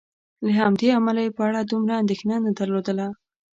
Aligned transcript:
له 0.45 0.49
همدې 0.59 0.87
امله 0.97 1.19
یې 1.25 1.35
په 1.37 1.41
اړه 1.47 1.59
دومره 1.69 1.93
اندېښنه 2.01 2.35
نه 2.45 2.51
درلودله. 2.57 3.07